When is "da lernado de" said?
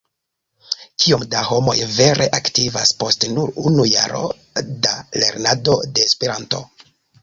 4.89-6.13